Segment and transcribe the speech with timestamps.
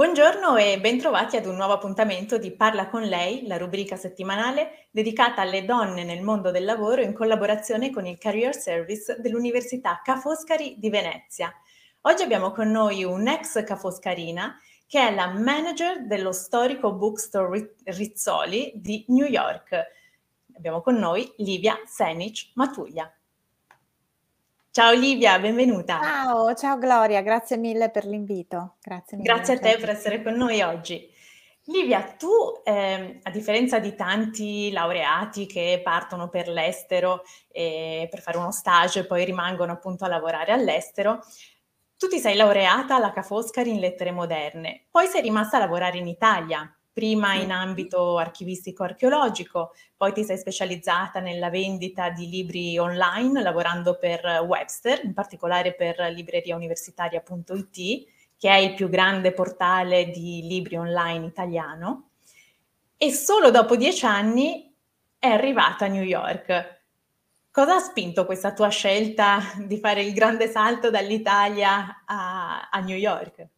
[0.00, 5.42] Buongiorno e bentrovati ad un nuovo appuntamento di Parla con lei, la rubrica settimanale dedicata
[5.42, 10.76] alle donne nel mondo del lavoro in collaborazione con il Career Service dell'Università Ca' Foscari
[10.78, 11.52] di Venezia.
[12.00, 18.72] Oggi abbiamo con noi un'ex Ca' Foscarina che è la manager dello storico bookstore Rizzoli
[18.76, 19.84] di New York.
[20.56, 23.12] Abbiamo con noi Livia Senic Matuglia.
[24.72, 25.98] Ciao Livia, benvenuta.
[26.00, 28.76] Ciao, ciao Gloria, grazie mille per l'invito.
[28.80, 31.10] Grazie, mille, grazie a te per essere con noi oggi.
[31.64, 32.28] Livia, tu,
[32.62, 39.00] eh, a differenza di tanti laureati che partono per l'estero eh, per fare uno stage
[39.00, 41.18] e poi rimangono appunto a lavorare all'estero,
[41.96, 45.98] tu ti sei laureata alla Ca' Foscari in lettere moderne, poi sei rimasta a lavorare
[45.98, 52.78] in Italia prima in ambito archivistico archeologico, poi ti sei specializzata nella vendita di libri
[52.78, 60.46] online lavorando per Webster, in particolare per libreriauniversitaria.it, che è il più grande portale di
[60.46, 62.10] libri online italiano.
[62.96, 64.74] E solo dopo dieci anni
[65.18, 66.78] è arrivata a New York.
[67.50, 72.96] Cosa ha spinto questa tua scelta di fare il grande salto dall'Italia a, a New
[72.96, 73.48] York?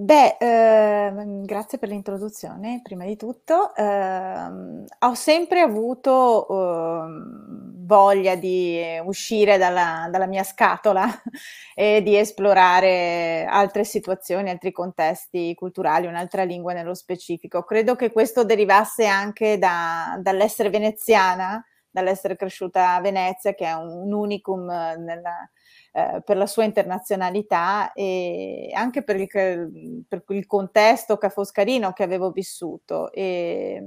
[0.00, 3.74] Beh, ehm, grazie per l'introduzione, prima di tutto.
[3.74, 11.04] Ehm, ho sempre avuto, uhm, voglia di uscire dalla dalla mia scatola
[11.74, 17.64] e di esplorare altre situazioni, altri contesti culturali, un'altra lingua nello specifico.
[17.64, 24.12] Credo che questo derivasse anche da dall'essere veneziana, dall'essere cresciuta a Venezia, che è un
[24.12, 25.50] unicum nella
[25.92, 32.30] eh, per la sua internazionalità e anche per il, per il contesto cafoscarino che avevo
[32.30, 33.10] vissuto.
[33.12, 33.82] E,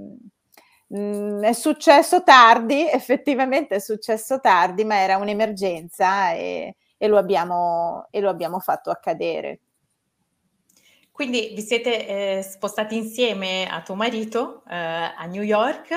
[0.88, 7.18] mh, mm, è successo tardi, effettivamente è successo tardi, ma era un'emergenza e, e, lo,
[7.18, 9.60] abbiamo, e lo abbiamo fatto accadere.
[11.12, 12.08] Quindi vi siete
[12.38, 15.90] eh, spostati insieme a tuo marito eh, a New York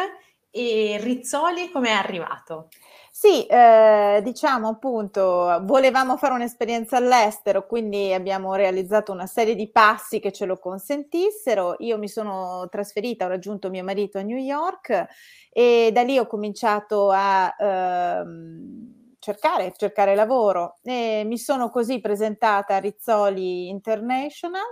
[0.55, 2.69] e Rizzoli come è arrivato?
[3.11, 10.21] Sì, eh, diciamo appunto, volevamo fare un'esperienza all'estero, quindi abbiamo realizzato una serie di passi
[10.21, 11.77] che ce lo consentissero.
[11.79, 15.07] Io mi sono trasferita, ho raggiunto mio marito a New York
[15.51, 22.77] e da lì ho cominciato a ehm, cercare, cercare lavoro e mi sono così presentata
[22.77, 24.63] a Rizzoli International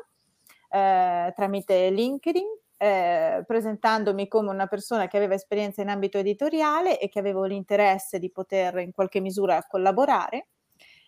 [0.69, 2.47] eh, tramite LinkedIn
[2.83, 8.19] eh, presentandomi come una persona che aveva esperienza in ambito editoriale e che avevo l'interesse
[8.19, 10.49] di poter in qualche misura collaborare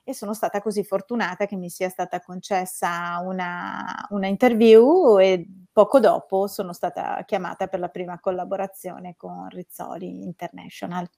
[0.05, 5.99] e sono stata così fortunata che mi sia stata concessa una, una interview e poco
[5.99, 11.11] dopo sono stata chiamata per la prima collaborazione con Rizzoli International.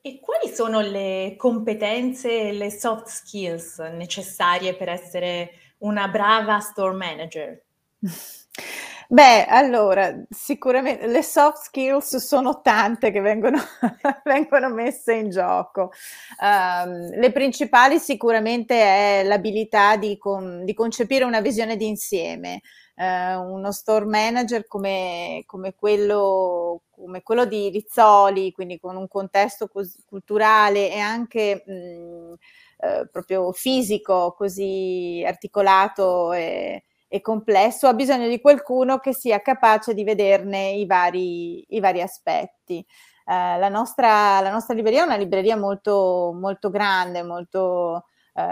[0.00, 6.94] E quali sono le competenze e le soft skills necessarie per essere una brava store
[6.94, 7.64] manager?
[9.12, 13.58] Beh, allora, sicuramente le soft skills sono tante che vengono,
[14.24, 15.90] vengono messe in gioco.
[16.40, 22.62] Um, le principali sicuramente è l'abilità di, con, di concepire una visione d'insieme.
[22.94, 29.68] Uh, uno store manager come, come, quello, come, quello, di Rizzoli, quindi con un contesto
[29.68, 32.32] cos- culturale e anche mh,
[32.86, 36.84] uh, proprio fisico così articolato e,
[37.14, 42.00] e complesso, ha bisogno di qualcuno che sia capace di vederne i vari, i vari
[42.00, 42.78] aspetti.
[42.78, 48.42] Eh, la, nostra, la, nostra, libreria è una libreria molto, molto grande, molto, eh,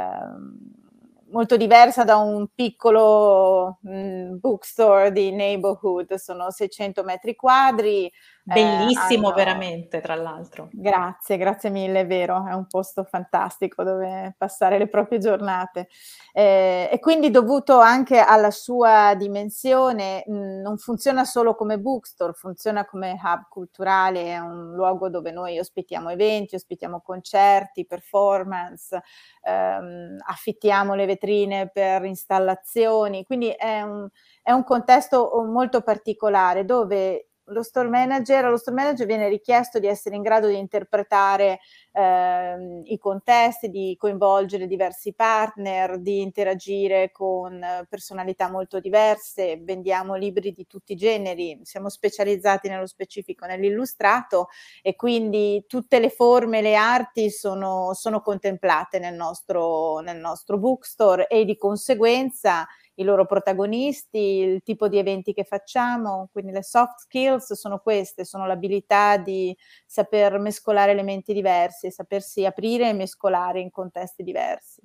[1.31, 8.12] molto diversa da un piccolo mh, mm, bookstore di neighborhood, sono 600 metri quadri.
[8.42, 9.34] Bellissimo eh, hanno...
[9.34, 10.68] veramente, tra l'altro.
[10.72, 15.88] Grazie, grazie mille, è vero, è un posto fantastico dove passare le proprie giornate.
[16.32, 22.84] Eh, e quindi dovuto anche alla sua dimensione, mh, non funziona solo come bookstore, funziona
[22.84, 29.00] come hub culturale, è un luogo dove noi ospitiamo eventi, ospitiamo concerti, performance,
[29.42, 34.09] ehm, affittiamo le vetrine per installazioni, quindi è un,
[34.42, 39.86] è un contesto molto particolare dove lo store manager, allo store manager viene richiesto di
[39.86, 41.60] essere in grado di interpretare
[41.92, 50.52] eh, i contesti, di coinvolgere diversi partner, di interagire con personalità molto diverse, vendiamo libri
[50.52, 54.48] di tutti i generi, siamo specializzati nello specifico nell'illustrato
[54.82, 61.26] e quindi tutte le forme, le arti sono, sono contemplate nel nostro, nel nostro bookstore
[61.28, 62.66] e di conseguenza
[63.00, 68.24] i loro protagonisti, il tipo di eventi che facciamo, quindi le soft skills sono queste,
[68.24, 69.56] sono l'abilità di
[69.86, 74.82] saper mescolare elementi diversi, sapersi aprire e mescolare in contesti diversi.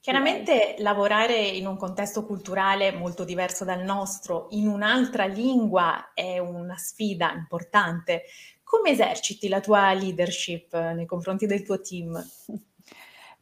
[0.00, 6.76] Chiaramente lavorare in un contesto culturale molto diverso dal nostro, in un'altra lingua, è una
[6.76, 8.24] sfida importante.
[8.62, 12.22] Come eserciti la tua leadership nei confronti del tuo team?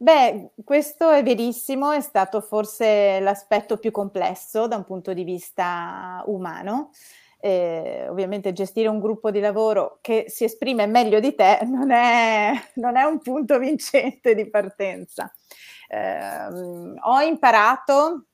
[0.03, 6.21] Beh, questo è verissimo, è stato forse l'aspetto più complesso da un punto di vista
[6.27, 6.89] umano.
[7.39, 12.51] Eh, ovviamente gestire un gruppo di lavoro che si esprime meglio di te non è,
[12.75, 15.31] non è un punto vincente di partenza.
[15.87, 16.47] Eh,
[17.01, 18.25] ho imparato,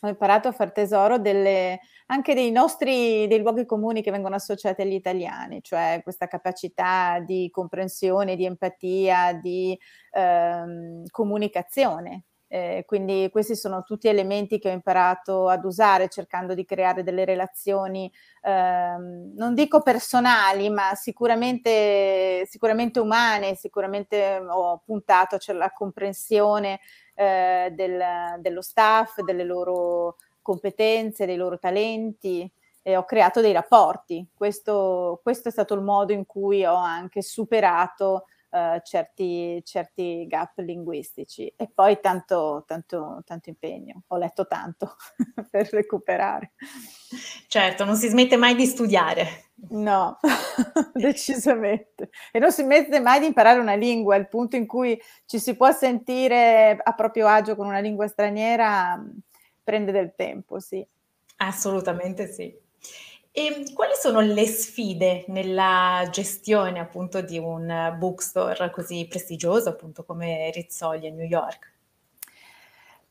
[0.00, 4.82] ho imparato a far tesoro delle, anche dei nostri dei luoghi comuni che vengono associati
[4.82, 9.78] agli italiani, cioè questa capacità di comprensione, di empatia, di
[10.12, 12.24] ehm, comunicazione.
[12.52, 17.24] Eh, quindi questi sono tutti elementi che ho imparato ad usare cercando di creare delle
[17.24, 18.10] relazioni,
[18.42, 26.80] ehm, non dico personali, ma sicuramente, sicuramente umane, sicuramente ho puntato cioè, la comprensione
[27.20, 28.02] eh, del,
[28.38, 32.50] dello staff, delle loro competenze, dei loro talenti
[32.80, 34.26] e ho creato dei rapporti.
[34.32, 40.58] Questo, questo è stato il modo in cui ho anche superato uh, certi, certi, gap
[40.58, 44.02] linguistici e poi tanto, tanto, tanto impegno.
[44.08, 44.96] Ho letto tanto
[45.50, 46.52] per recuperare.
[47.48, 49.50] Certo, non si smette mai di studiare.
[49.70, 50.18] No,
[50.94, 52.10] decisamente.
[52.32, 54.16] E non si smette mai di imparare una lingua.
[54.16, 58.96] Il punto in cui ci si può sentire a proprio agio con una lingua straniera
[58.96, 59.08] mm,
[59.62, 60.86] prende del tempo, sì.
[61.36, 62.54] Assolutamente sì.
[63.32, 70.50] E quali sono le sfide nella gestione appunto di un bookstore così prestigioso appunto come
[70.52, 71.72] Rizzoli a New York?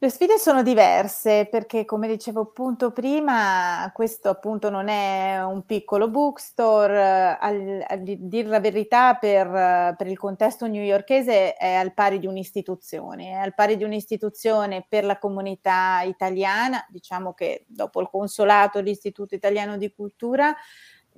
[0.02, 6.08] Le sfide sono diverse perché, come dicevo appunto prima, questo appunto non è un piccolo
[6.08, 12.28] bookstore, al, a dir la verità per, per, il contesto newyorkese è al pari di
[12.28, 18.80] un'istituzione, è al pari di un'istituzione per la comunità italiana, diciamo che dopo il consolato,
[18.80, 20.56] l'Istituto Italiano di Cultura,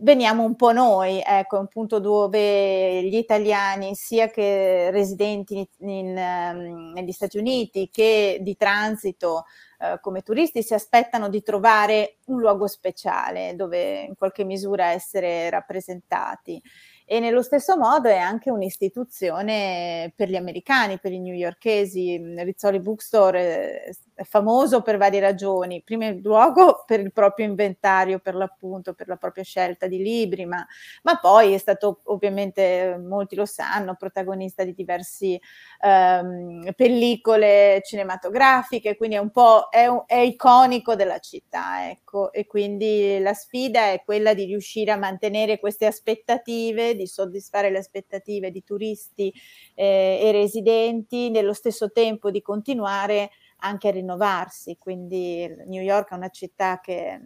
[0.01, 6.07] veniamo un po' noi, ecco, un punto dove gli italiani, sia che residenti in, in,
[6.17, 9.45] um, negli Stati Uniti che di transito
[9.79, 15.49] uh, come turisti, si aspettano di trovare un luogo speciale dove in qualche misura essere
[15.49, 16.61] rappresentati
[17.11, 22.15] e nello stesso modo è anche un'istituzione per gli americani, per i newyorkesi.
[22.37, 28.35] Rizzoli Bookstore è famoso per varie ragioni, in primo luogo per il proprio inventario, per
[28.35, 30.65] l'appunto, per la propria scelta di libri, ma,
[31.03, 35.41] ma poi è stato ovviamente, molti lo sanno, protagonista di diverse
[35.81, 43.19] ehm, pellicole cinematografiche, quindi è un po' è, è iconico della città, ecco, e quindi
[43.19, 48.63] la sfida è quella di riuscire a mantenere queste aspettative di soddisfare le aspettative di
[48.63, 49.33] turisti
[49.73, 53.31] eh, e residenti, nello stesso tempo di continuare
[53.61, 54.77] anche a rinnovarsi.
[54.77, 57.19] Quindi New York è una città che,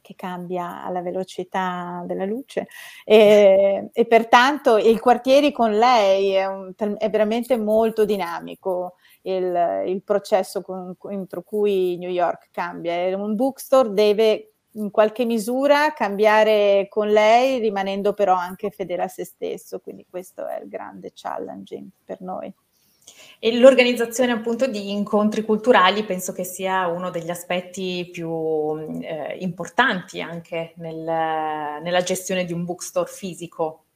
[0.00, 2.66] che cambia alla velocità della luce
[3.04, 8.96] e, e, pertanto il quartieri con lei è, un, è veramente molto dinamico.
[9.24, 13.16] Il, il processo con, entro cui New York cambia.
[13.16, 19.24] Un bookstore deve in qualche misura cambiare con lei, rimanendo però anche fedele a se
[19.24, 19.80] stesso.
[19.80, 22.52] Quindi questo è il grande challenge per noi.
[23.38, 28.30] E l'organizzazione appunto di incontri culturali penso che sia uno degli aspetti più
[29.00, 31.02] eh, importanti anche nel,
[31.82, 33.86] nella gestione di un bookstore fisico.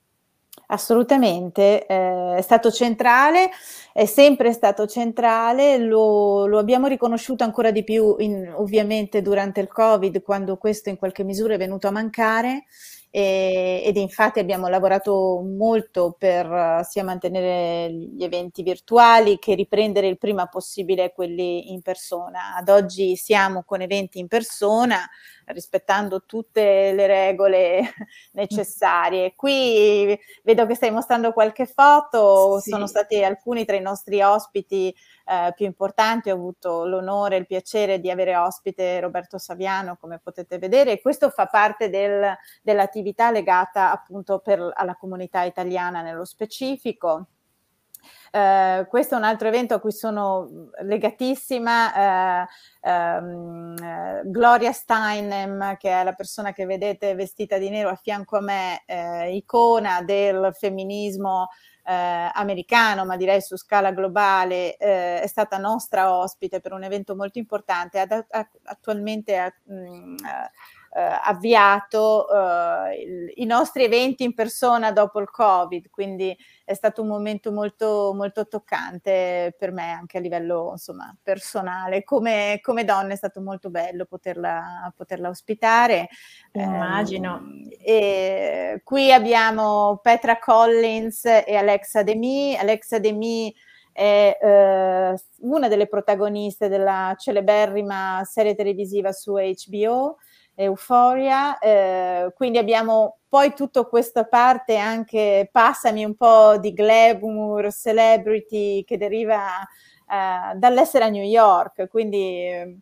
[0.68, 3.50] Assolutamente, eh, è stato centrale,
[3.92, 9.68] è sempre stato centrale, lo, lo abbiamo riconosciuto ancora di più in, ovviamente durante il
[9.68, 12.64] Covid, quando questo in qualche misura è venuto a mancare
[13.11, 20.18] e, ed infatti abbiamo lavorato molto per sia mantenere gli eventi virtuali che riprendere il
[20.18, 22.56] prima possibile quelli in persona.
[22.56, 24.99] Ad oggi siamo con eventi in persona
[25.47, 27.81] rispettando tutte le regole
[28.33, 29.35] necessarie.
[29.35, 32.71] Qui vedo che stai mostrando qualche foto, sì.
[32.71, 34.95] sono stati alcuni tra i nostri ospiti
[35.26, 40.19] eh, più importanti, ho avuto l'onore e il piacere di avere ospite Roberto Saviano, come
[40.19, 46.25] potete vedere, e questo fa parte del, dell'attività legata appunto per, alla comunità italiana nello
[46.25, 47.26] specifico.
[48.33, 52.45] Uh, questo è un altro evento a cui sono legatissima.
[52.83, 57.97] Uh, um, uh, Gloria Steinem, che è la persona che vedete vestita di nero a
[57.97, 58.83] fianco a me,
[59.30, 61.49] icona del femminismo
[61.87, 67.14] eh, americano, ma direi su scala globale, eh, è stata nostra ospite per un evento
[67.14, 68.00] molto importante.
[68.00, 68.26] Ad,
[68.64, 70.16] attualmente a, mh, mm,
[70.99, 72.26] avviato
[72.99, 78.12] il, i nostri eventi in persona dopo il Covid, quindi è stato un momento molto,
[78.12, 82.03] molto toccante per me anche a livello insomma, personale.
[82.03, 86.09] Come, come donna è stato molto bello poterla, poterla ospitare.
[86.53, 87.43] Immagino.
[87.79, 92.57] Eh, qui abbiamo Petra Collins e Alexa Demi.
[92.57, 93.55] Alexa Demi
[93.93, 100.17] è eh, una delle protagoniste della celeberrima serie televisiva su HBO.
[100.59, 108.83] Euphoria, eh, quindi abbiamo poi tutta questa parte anche, passami un po' di glamour, celebrity
[108.85, 112.79] che deriva eh, dall'essere a New York, quindi eh,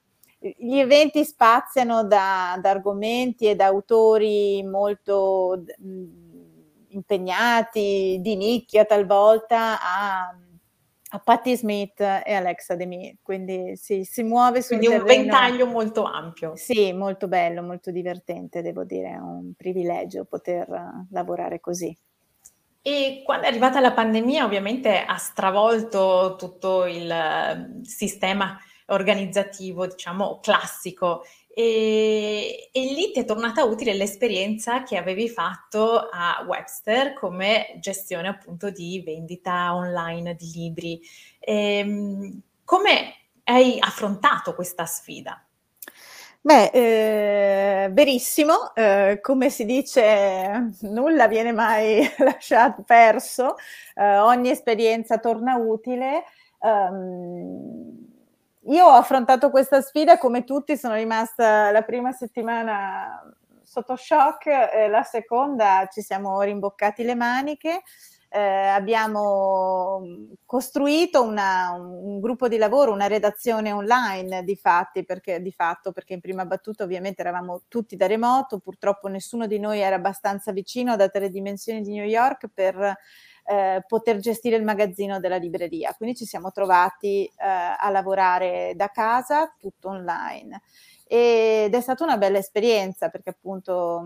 [0.57, 6.05] gli eventi spaziano da, da, argomenti e da autori molto mh,
[6.91, 10.37] impegnati, di nicchia talvolta, a
[11.15, 16.03] a Patti Smith e Alexa Demi, quindi sì, si muove su Quindi un ventaglio molto
[16.03, 16.57] ampio.
[16.57, 20.67] Sì, molto bello, molto divertente, devo dire, è un privilegio poter
[21.11, 21.97] lavorare così.
[22.83, 30.41] E quando è arrivata la pandemia ovviamente ha stravolto tutto il ehm, sistema organizzativo, diciamo,
[30.43, 31.23] classico
[31.55, 38.27] e, e, lì ti è tornata utile l'esperienza che avevi fatto a Webster come gestione
[38.27, 41.01] appunto di vendita online di libri.
[41.39, 45.47] E, ehm, come hai affrontato questa sfida?
[46.41, 53.55] Beh, eh, verissimo, eh, come si dice, nulla viene mai lasciato perso,
[53.95, 56.25] eh, ogni esperienza torna utile.
[56.59, 58.04] Um,
[58.67, 63.23] io ho affrontato questa sfida come tutti, sono rimasta la prima settimana
[63.63, 67.83] sotto shock, eh, la seconda ci siamo rimboccati le maniche.
[68.29, 70.03] Eh, abbiamo
[70.45, 76.15] costruito una, un gruppo di lavoro, una redazione online di, fatti, perché, di fatto, perché
[76.15, 80.97] in prima battuta ovviamente eravamo tutti da remoto, purtroppo nessuno di noi era abbastanza vicino,
[80.97, 82.97] date le dimensioni di New York, per
[83.47, 85.95] eh, poter gestire il magazzino della libreria.
[85.97, 90.63] Quindi ci siamo trovati eh, a lavorare da casa, tutto online.
[91.07, 94.03] Ed è stata una bella esperienza perché appunto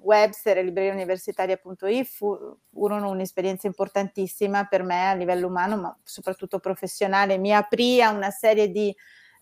[0.00, 2.36] Webster e libreriauniversitaria.it fu,
[2.70, 7.38] furono un'esperienza importantissima per me a livello umano, ma soprattutto professionale.
[7.38, 8.94] Mi aprì a una serie di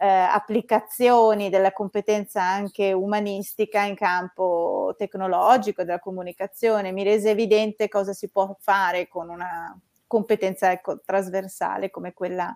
[0.02, 8.12] eh, applicazioni della competenza anche umanistica in campo tecnologico, della comunicazione, mi rese evidente cosa
[8.12, 9.78] si può fare con una
[10.08, 12.52] competenza ecco, trasversale come quella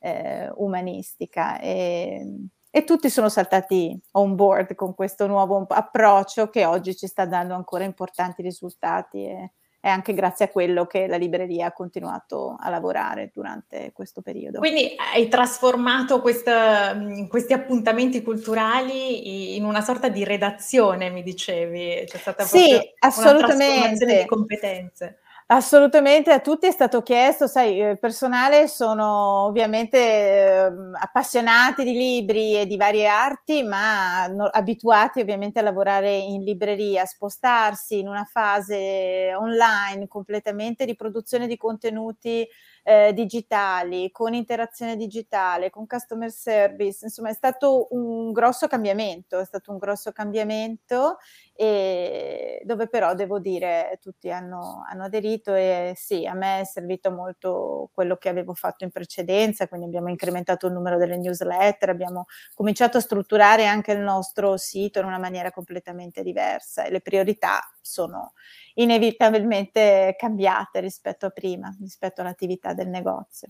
[0.00, 1.60] eh, umanistica.
[1.60, 7.26] E, e tutti sono saltati on board con questo nuovo approccio che oggi ci sta
[7.26, 12.56] dando ancora importanti risultati e, è anche grazie a quello che la libreria ha continuato
[12.58, 14.58] a lavorare durante questo periodo.
[14.58, 16.96] Quindi hai trasformato questa,
[17.28, 23.54] questi appuntamenti culturali in una sorta di redazione, mi dicevi, c'è stata sì, proprio assolutamente.
[23.54, 25.18] una trasformazione di competenze.
[25.50, 32.54] Assolutamente, a tutti è stato chiesto, sai, il personale sono ovviamente eh, appassionati di libri
[32.54, 38.08] e di varie arti, ma no, abituati ovviamente a lavorare in libreria, a spostarsi in
[38.08, 42.46] una fase online completamente di produzione di contenuti
[42.82, 49.44] eh, digitali, con interazione digitale, con customer service, insomma è stato un grosso cambiamento, è
[49.46, 51.16] stato un grosso cambiamento
[51.60, 57.10] e dove però devo dire tutti hanno, hanno aderito e sì, a me è servito
[57.10, 62.26] molto quello che avevo fatto in precedenza, quindi abbiamo incrementato il numero delle newsletter, abbiamo
[62.54, 67.58] cominciato a strutturare anche il nostro sito in una maniera completamente diversa e le priorità
[67.80, 68.34] sono
[68.74, 73.48] inevitabilmente cambiate rispetto a prima, rispetto all'attività del negozio.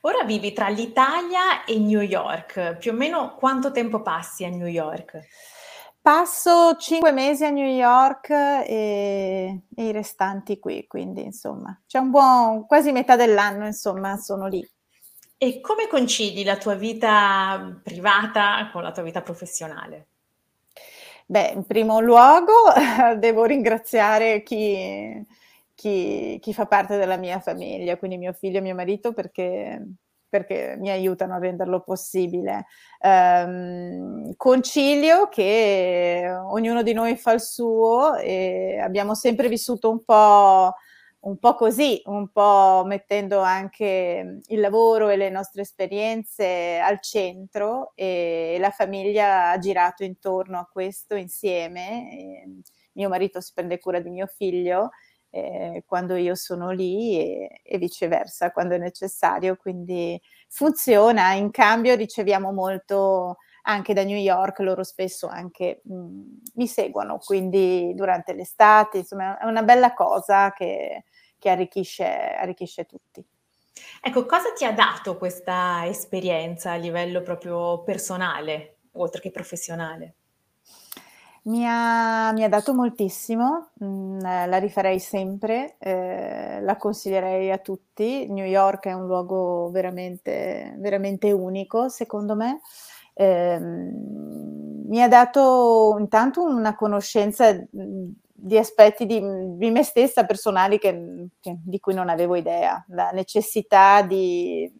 [0.00, 4.66] Ora vivi tra l'Italia e New York, più o meno quanto tempo passi a New
[4.66, 5.28] York?
[6.04, 12.10] Passo cinque mesi a New York e, e i restanti qui, quindi insomma c'è un
[12.10, 14.62] buon, quasi metà dell'anno insomma sono lì.
[15.38, 20.08] E come concidi la tua vita privata con la tua vita professionale?
[21.24, 22.52] Beh, in primo luogo
[23.16, 25.26] devo ringraziare chi,
[25.74, 29.82] chi, chi, fa parte della mia famiglia, quindi mio figlio e mio marito, perché,
[30.34, 32.66] perché mi aiutano a renderlo possibile.
[32.98, 40.74] Um, concilio che ognuno di noi fa il suo e abbiamo sempre vissuto un po'
[41.20, 47.92] un po' così, un po' mettendo anche il lavoro e le nostre esperienze al centro
[47.94, 52.10] e la famiglia ha girato intorno a questo insieme.
[52.12, 52.48] E
[52.94, 54.90] mio marito si prende cura di mio figlio
[55.34, 61.96] eh, quando io sono lì e, e, viceversa quando è necessario, quindi funziona, in cambio
[61.96, 66.22] riceviamo molto anche da New York, loro spesso anche mh, mm,
[66.54, 71.04] mi seguono, quindi durante l'estate, insomma è una bella cosa che,
[71.36, 73.24] che arricchisce, arricchisce tutti.
[74.00, 80.14] Ecco, cosa ti ha dato questa esperienza a livello proprio personale, oltre che professionale?
[81.46, 88.26] Mi ha, mi ha dato moltissimo, mm, la rifarei sempre, eh, la consiglierei a tutti.
[88.30, 92.60] New York è un luogo veramente, veramente unico, secondo me.
[93.12, 99.20] Eh, mi ha dato intanto una conoscenza mm, di aspetti di,
[99.56, 104.72] di me stessa personali che, che, di cui non avevo idea, la necessità di, eh,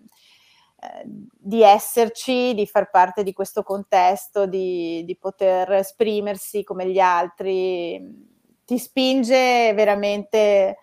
[1.04, 8.32] di, esserci, di far parte di questo contesto, di, di poter esprimersi come gli altri,
[8.64, 10.78] ti spinge veramente,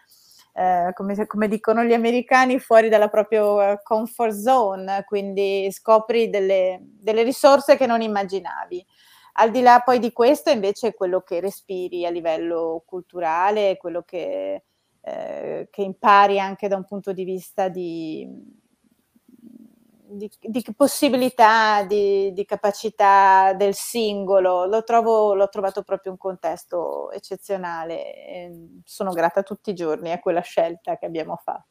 [0.53, 7.24] eh, come, come, dicono gli americani, fuori dalla propria comfort zone, quindi scopri delle, delle
[7.24, 8.86] risorse che non immaginavi.
[9.34, 14.63] Al di là poi di questo, invece, quello che respiri a livello culturale, quello che,
[15.01, 18.27] eh, che impari anche da un punto di vista di,
[20.12, 27.12] di, di possibilità, di, di, capacità del singolo, lo trovo, l'ho trovato proprio un contesto
[27.12, 28.15] eccezionale.
[28.15, 31.70] E sono grata tutti i giorni a quella scelta che abbiamo fatto.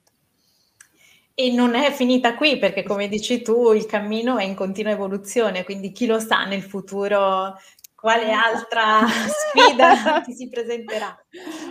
[1.35, 5.65] E non è finita qui perché, come dici tu, il cammino è in continua evoluzione,
[5.65, 7.55] quindi chi lo sa nel futuro
[8.01, 11.17] quale altra sfida ti si presenterà?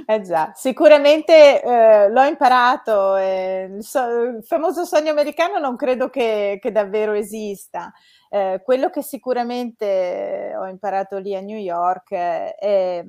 [0.06, 6.10] Eh già, sicuramente eh, l'ho imparato, eh, il, so, il, famoso sogno americano non credo
[6.10, 7.92] che, che davvero esista.
[8.30, 13.04] Eh, quello che sicuramente ho imparato lì a New York è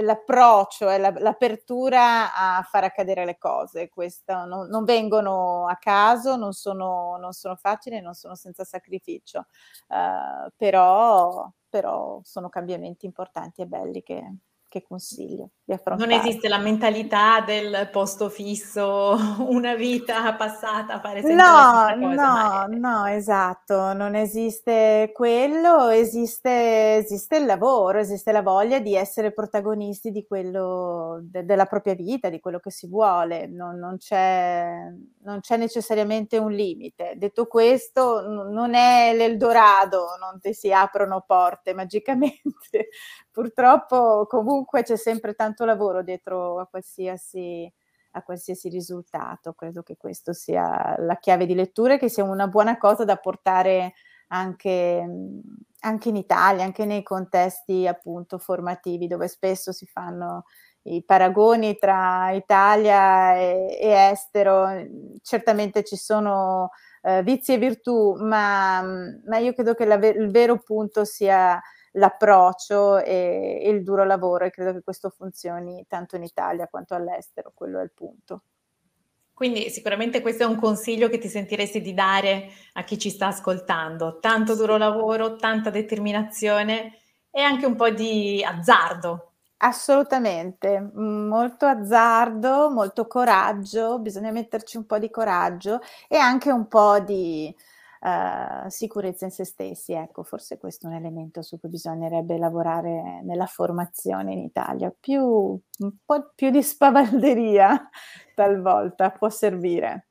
[0.00, 3.88] l'approccio e la, l'apertura a far accadere le cose.
[3.88, 9.46] Questo non, non vengono a caso, non sono, non sono, facili, non sono senza sacrificio,
[9.88, 14.34] uh, però, però sono cambiamenti importanti e belli che,
[14.76, 16.10] che consiglio di affrontare.
[16.10, 19.16] Non esiste la mentalità del posto fisso,
[19.48, 26.96] una vita passata a fare sempre no, cosa, No, no, esatto, non esiste quello, esiste,
[26.96, 32.28] esiste, il lavoro, esiste la voglia di essere protagonisti di quello, de, della propria vita,
[32.28, 37.14] di quello che si vuole, non, non, c'è, non c'è necessariamente un limite.
[37.16, 42.88] Detto questo, n- non è l'Eldorado, non ti si aprono porte magicamente,
[43.32, 47.70] purtroppo comunque c'è sempre tanto lavoro dietro a qualsiasi,
[48.12, 49.52] a qualsiasi risultato.
[49.54, 53.16] Credo che questo sia la chiave di lettura e che sia una buona cosa da
[53.16, 53.94] portare
[54.28, 55.06] anche,
[55.80, 60.44] anche in Italia, anche nei contesti appunto formativi dove spesso si fanno
[60.88, 64.66] i paragoni tra Italia e, e estero.
[65.22, 66.70] Certamente ci sono
[67.02, 71.60] eh, vizi e virtù, ma, ma, io credo che la, il vero punto sia
[71.96, 76.94] l'approccio e, e il duro lavoro e credo che questo funzioni tanto in Italia quanto
[76.94, 78.42] all'estero, quello è il punto.
[79.32, 83.26] Quindi sicuramente questo è un consiglio che ti sentiresti di dare a chi ci sta
[83.26, 84.18] ascoltando.
[84.18, 86.96] Tanto duro lavoro, tanta determinazione
[87.30, 89.32] e anche un po' di azzardo.
[89.58, 97.00] Assolutamente, molto azzardo, molto coraggio, bisogna metterci un po' di coraggio e anche un po'
[97.00, 97.54] di,
[98.06, 99.92] uh, sicurezza in se stessi.
[99.92, 104.94] Ecco, forse questo è un elemento su cui bisognerebbe lavorare nella formazione in Italia.
[104.98, 107.90] Più, un po' più di spavalderia
[108.34, 110.08] talvolta può servire.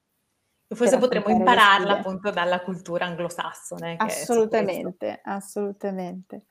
[0.67, 3.95] Forse potremmo impararla appunto dalla cultura anglosassone.
[3.97, 6.45] Assolutamente, assolutamente.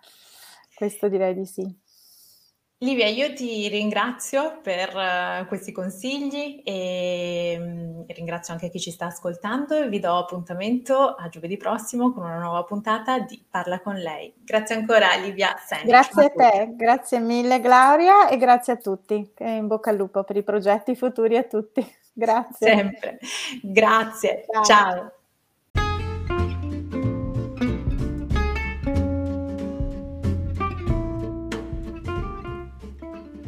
[0.75, 1.83] Questo direi di sì.
[2.85, 9.07] Livia, io ti ringrazio per uh, questi consigli e um, ringrazio anche chi ci sta
[9.07, 13.95] ascoltando e vi do appuntamento a giovedì prossimo con una nuova puntata di Parla con
[13.95, 14.35] lei.
[14.37, 15.87] Grazie ancora Livia Senic.
[15.87, 19.33] Grazie a te, grazie mille Gloria e grazie a tutti.
[19.35, 21.83] E in bocca al lupo per i progetti futuri a tutti.
[22.17, 22.69] Grazie.
[22.69, 23.19] Sempre.
[23.63, 24.45] Grazie.
[24.49, 24.63] Ciao.
[24.63, 25.13] Ciao.